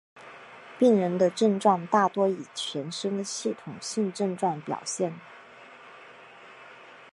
[0.79, 5.13] 病人的症状大多以全身的系统性症状表现。